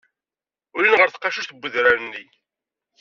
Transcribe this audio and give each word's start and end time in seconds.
Ulin 0.75 0.97
ɣer 0.99 1.09
tqacuct 1.09 1.51
n 1.53 1.61
udrar-nni. 1.65 2.23